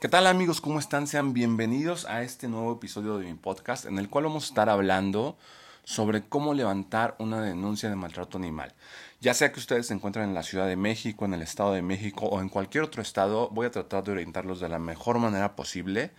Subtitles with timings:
[0.00, 0.62] ¿Qué tal amigos?
[0.62, 1.06] ¿Cómo están?
[1.06, 4.70] Sean bienvenidos a este nuevo episodio de mi podcast en el cual vamos a estar
[4.70, 5.36] hablando
[5.84, 8.72] sobre cómo levantar una denuncia de maltrato animal.
[9.20, 11.82] Ya sea que ustedes se encuentren en la Ciudad de México, en el Estado de
[11.82, 15.54] México o en cualquier otro estado, voy a tratar de orientarlos de la mejor manera
[15.54, 16.12] posible.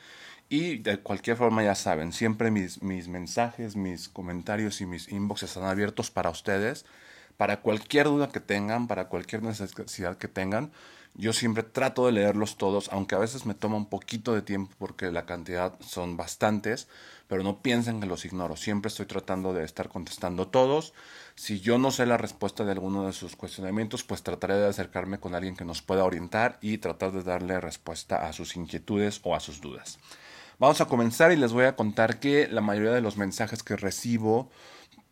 [0.48, 5.42] Y de cualquier forma ya saben, siempre mis, mis mensajes, mis comentarios y mis inbox
[5.42, 6.86] están abiertos para ustedes,
[7.36, 10.72] para cualquier duda que tengan, para cualquier necesidad que tengan
[11.14, 14.74] yo siempre trato de leerlos todos, aunque a veces me toma un poquito de tiempo
[14.78, 16.88] porque la cantidad son bastantes,
[17.28, 18.56] pero no piensen que los ignoro.
[18.56, 20.94] Siempre estoy tratando de estar contestando todos.
[21.36, 25.20] Si yo no sé la respuesta de alguno de sus cuestionamientos, pues trataré de acercarme
[25.20, 29.36] con alguien que nos pueda orientar y tratar de darle respuesta a sus inquietudes o
[29.36, 30.00] a sus dudas.
[30.60, 33.76] Vamos a comenzar y les voy a contar que la mayoría de los mensajes que
[33.76, 34.52] recibo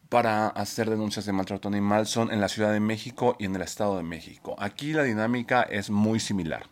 [0.09, 3.61] para hacer denuncias de maltrato animal son en la Ciudad de México y en el
[3.61, 4.55] Estado de México.
[4.57, 6.65] Aquí la dinámica es muy similar.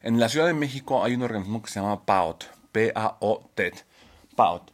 [0.00, 3.72] En la Ciudad de México hay un organismo que se llama PAOT, P-A-O-T,
[4.36, 4.70] PAOT.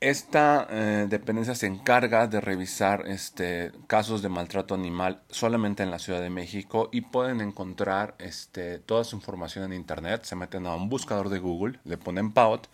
[0.00, 5.98] Esta eh, dependencia se encarga de revisar este, casos de maltrato animal solamente en la
[5.98, 10.24] Ciudad de México y pueden encontrar este, toda su información en Internet.
[10.24, 12.68] Se meten a un buscador de Google, le ponen PAOT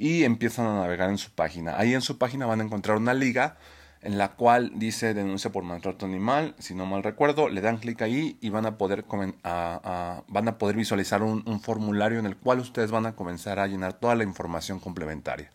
[0.00, 1.78] y empiezan a navegar en su página.
[1.78, 3.58] Ahí en su página van a encontrar una liga
[4.00, 8.00] en la cual dice denuncia por maltrato animal, si no mal recuerdo, le dan clic
[8.00, 12.90] ahí y van a poder, van a poder visualizar un, formulario en el cual ustedes
[12.90, 15.50] van a comenzar a llenar toda la información complementaria.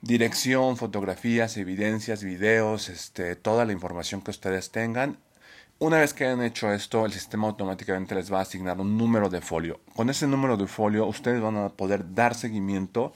[0.00, 5.18] Dirección, fotografías, evidencias, videos, este, toda la información que ustedes tengan.
[5.80, 9.28] Una vez que hayan hecho esto, el sistema automáticamente les va a asignar un número
[9.28, 9.80] de folio.
[9.96, 13.12] Con ese número de folio, ustedes van a poder dar seguimiento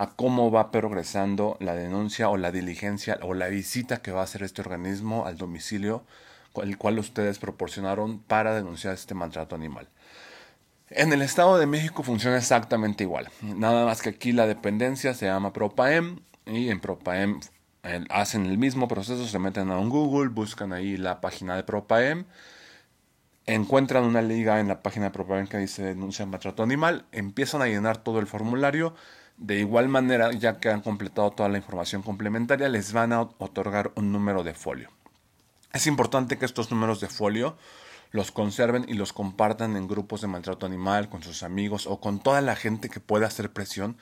[0.00, 4.24] a cómo va progresando la denuncia o la diligencia o la visita que va a
[4.24, 6.06] hacer este organismo al domicilio
[6.62, 9.88] el cual ustedes proporcionaron para denunciar este maltrato animal.
[10.88, 15.26] En el Estado de México funciona exactamente igual, nada más que aquí la dependencia se
[15.26, 17.40] llama PROPAEM y en PROPAEM
[18.08, 22.24] hacen el mismo proceso, se meten a un Google, buscan ahí la página de PROPAEM,
[23.44, 27.66] encuentran una liga en la página de PROPAEM que dice denuncia maltrato animal, empiezan a
[27.66, 28.94] llenar todo el formulario,
[29.40, 33.90] de igual manera, ya que han completado toda la información complementaria, les van a otorgar
[33.96, 34.90] un número de folio.
[35.72, 37.56] Es importante que estos números de folio
[38.10, 42.20] los conserven y los compartan en grupos de maltrato animal, con sus amigos o con
[42.20, 43.96] toda la gente que pueda hacer presión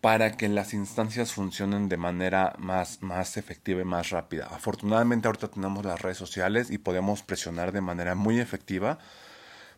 [0.00, 4.46] para que las instancias funcionen de manera más, más efectiva y más rápida.
[4.46, 9.00] Afortunadamente ahorita tenemos las redes sociales y podemos presionar de manera muy efectiva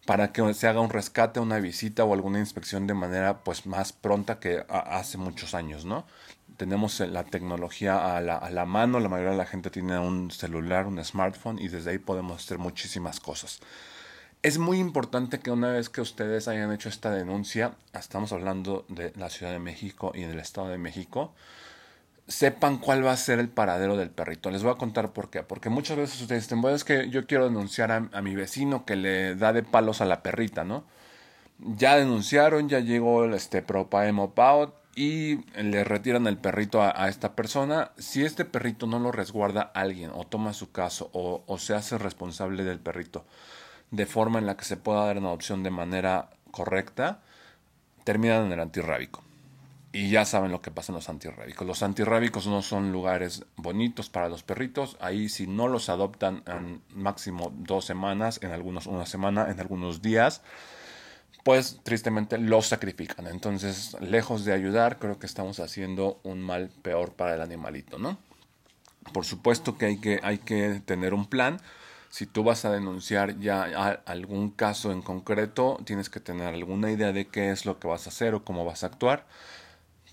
[0.07, 3.93] para que se haga un rescate, una visita o alguna inspección de manera pues más
[3.93, 6.07] pronta que hace muchos años, ¿no?
[6.57, 10.31] Tenemos la tecnología a la, a la mano, la mayoría de la gente tiene un
[10.31, 13.61] celular, un smartphone y desde ahí podemos hacer muchísimas cosas.
[14.43, 19.13] Es muy importante que una vez que ustedes hayan hecho esta denuncia, estamos hablando de
[19.17, 21.35] la Ciudad de México y del Estado de México,
[22.31, 24.51] sepan cuál va a ser el paradero del perrito.
[24.51, 25.43] Les voy a contar por qué.
[25.43, 28.97] Porque muchas veces ustedes dicen, bueno, es que yo quiero denunciar a, mi vecino que
[28.97, 30.85] le da de palos a la perrita, ¿no?
[31.59, 37.91] Ya denunciaron, ya llegó este Propaemo Pout y le retiran el perrito a, esta persona.
[37.99, 41.99] Si este perrito no lo resguarda alguien o toma su caso o, o se hace
[41.99, 43.27] responsable del perrito
[43.91, 47.23] de forma en la que se pueda dar una adopción de manera correcta,
[48.05, 49.25] terminan en el antirrábico.
[49.93, 51.67] Y ya saben lo que pasa en los antirrábicos.
[51.67, 54.97] Los antirrábicos no son lugares bonitos para los perritos.
[55.01, 60.01] Ahí si no los adoptan en máximo dos semanas, en algunos una semana, en algunos
[60.01, 60.43] días,
[61.43, 63.27] pues tristemente los sacrifican.
[63.27, 68.17] Entonces, lejos de ayudar, creo que estamos haciendo un mal peor para el animalito, ¿no?
[69.13, 71.61] Por supuesto que hay que, hay que tener un plan.
[72.11, 73.65] Si tú vas a denunciar ya
[74.07, 78.07] algún caso en concreto, tienes que tener alguna idea de qué es lo que vas
[78.07, 79.27] a hacer o cómo vas a actuar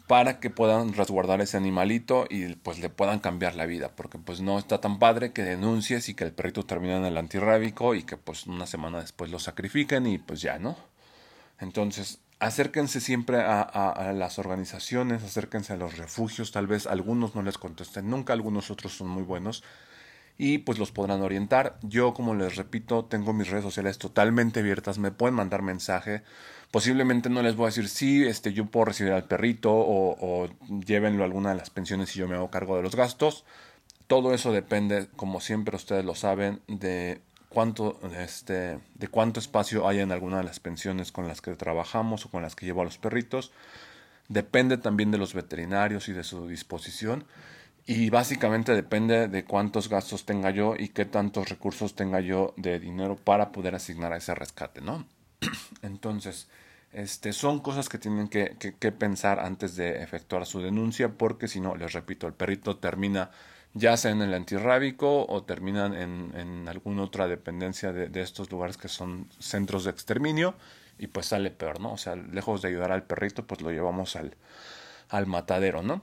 [0.07, 4.40] para que puedan resguardar ese animalito y pues le puedan cambiar la vida, porque pues
[4.40, 8.03] no está tan padre que denuncies y que el perrito termine en el antirrábico y
[8.03, 10.78] que pues una semana después lo sacrifiquen y pues ya, ¿no?
[11.59, 17.41] Entonces, acérquense siempre a, a, las organizaciones, acérquense a los refugios, tal vez algunos no
[17.41, 19.64] les contesten nunca, algunos otros son muy buenos
[20.37, 21.78] y pues los podrán orientar.
[21.81, 26.23] Yo, como les repito, tengo mis redes sociales totalmente abiertas, me pueden mandar mensaje.
[26.72, 30.49] Posiblemente no les voy a decir, sí, este, yo puedo recibir al perrito o, o
[30.85, 33.45] llévenlo a alguna de las pensiones y yo me hago cargo de los gastos.
[34.07, 39.99] Todo eso depende, como siempre ustedes lo saben, de cuánto, este, de cuánto espacio hay
[39.99, 42.85] en alguna de las pensiones con las que trabajamos o con las que llevo a
[42.85, 43.51] los perritos.
[44.29, 47.25] Depende también de los veterinarios y de su disposición.
[47.89, 52.79] Y básicamente depende de cuántos gastos tenga yo y qué tantos recursos tenga yo de
[52.81, 55.07] dinero para poder asignar a ese rescate, ¿no?
[55.81, 56.47] Entonces,
[56.93, 61.59] Este, son cosas que tienen que, que, pensar antes de efectuar su denuncia, porque si
[61.59, 63.29] no, les repito, el perrito termina
[63.73, 68.49] ya sea en el antirrábico o terminan en, en alguna otra dependencia de, de, estos
[68.51, 70.55] lugares que son centros de exterminio
[70.97, 71.93] y pues sale peor, ¿no?
[71.93, 74.35] O sea, lejos de ayudar al perrito, pues lo llevamos al,
[75.09, 76.01] al matadero, ¿no?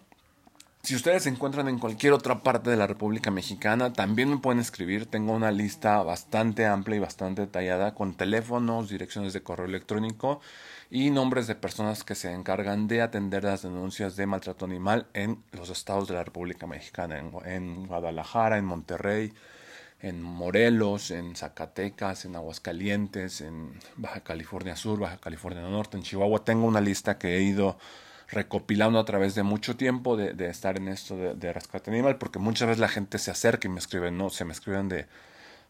[0.84, 4.60] Si ustedes se encuentran en cualquier otra parte de la República Mexicana, también me pueden
[4.60, 5.06] escribir.
[5.06, 10.42] Tengo una lista bastante amplia y bastante detallada con teléfonos, direcciones de correo electrónico
[10.90, 15.42] y nombres de personas que se encargan de atender las denuncias de maltrato animal en
[15.52, 19.32] los estados de la República Mexicana, en, Guadalajara, en Monterrey,
[20.00, 26.44] en Morelos, en Zacatecas, en Aguascalientes, en Baja California Sur, Baja California Norte, en Chihuahua.
[26.44, 27.78] Tengo una lista que he ido
[28.28, 32.38] recopilando a través de mucho tiempo de, estar en esto de, de, rescate animal, porque
[32.38, 35.06] muchas veces la gente se acerca y me escriben, no, se me escriben de,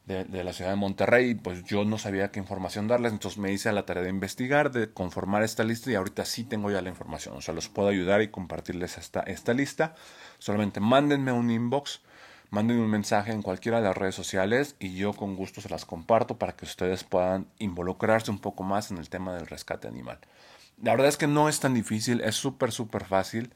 [0.06, 3.52] de, la ciudad de Monterrey, y pues yo no sabía qué información darles, entonces me
[3.52, 6.82] hice a la tarea de investigar, de conformar esta lista y ahorita sí tengo ya
[6.82, 9.94] la información, o sea, los puedo ayudar y compartirles esta, esta lista,
[10.38, 12.02] solamente mándenme un inbox,
[12.50, 15.86] mándenme un mensaje en cualquiera de las redes sociales y yo con gusto se las
[15.86, 20.18] comparto para que ustedes puedan involucrarse un poco más en el tema del rescate animal.
[20.82, 23.52] La verdad es que no es tan difícil, es súper, súper fácil.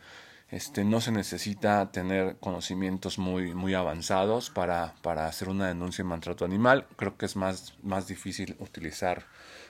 [0.50, 6.08] Este, no se necesita tener conocimientos muy, muy avanzados para, para hacer una denuncia de
[6.08, 6.86] maltrato animal.
[6.96, 9.26] Creo que es más, más difícil utilizar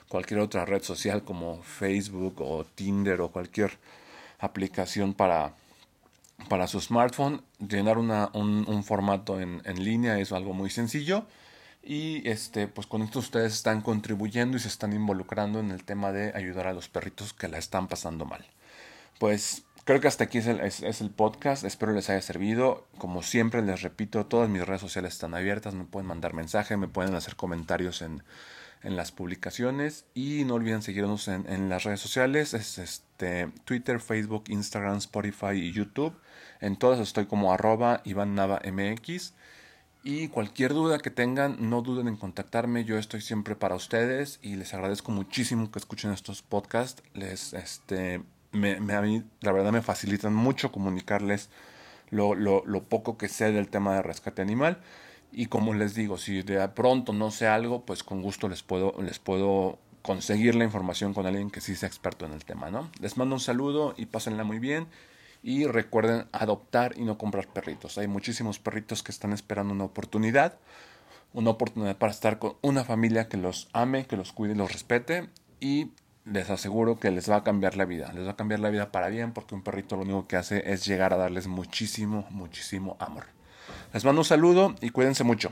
[0.07, 3.77] cualquier otra red social como Facebook o Tinder o cualquier
[4.39, 5.53] aplicación para,
[6.47, 7.43] para su smartphone.
[7.59, 11.25] Llenar una, un, un formato en, en línea es algo muy sencillo
[11.81, 16.11] y este, pues con esto ustedes están contribuyendo y se están involucrando en el tema
[16.11, 18.45] de ayudar a los perritos que la están pasando mal.
[19.19, 22.87] Pues creo que hasta aquí es el, podcast, espero les haya servido.
[22.97, 26.87] Como siempre les repito, todas mis redes sociales están abiertas, me pueden mandar mensaje, me
[26.87, 28.23] pueden hacer comentarios en,
[28.83, 33.99] en las publicaciones y no olviden seguirnos en, en, las redes sociales, es este Twitter,
[33.99, 36.13] Facebook, Instagram, Spotify y YouTube.
[36.61, 39.33] En todas estoy como arroba Iván Nava MX.
[40.11, 42.83] Y cualquier duda que tengan, no duden en contactarme.
[42.83, 47.03] Yo estoy siempre para ustedes y les agradezco muchísimo que escuchen estos podcasts.
[47.13, 51.51] Les, este, me, a mí, la verdad, me facilitan mucho comunicarles
[52.09, 54.79] lo, lo, lo, poco que sé del tema de rescate animal.
[55.31, 58.95] Y como les digo, si de pronto no sé algo, pues con gusto les puedo,
[59.03, 62.89] les puedo conseguir la información con alguien que sí sea experto en el tema, ¿no?
[62.99, 64.87] Les mando un saludo y pásenla muy bien.
[65.41, 67.97] Y recuerden adoptar y no comprar perritos.
[67.97, 70.57] Hay muchísimos perritos que están esperando una oportunidad.
[71.33, 74.71] Una oportunidad para estar con una familia que los ame, que los cuide y los
[74.71, 75.29] respete.
[75.59, 75.91] Y
[76.25, 78.11] les aseguro que les va a cambiar la vida.
[78.13, 80.71] Les va a cambiar la vida para bien porque un perrito lo único que hace
[80.71, 83.25] es llegar a darles muchísimo, muchísimo amor.
[83.93, 85.51] Les mando un saludo y cuídense mucho.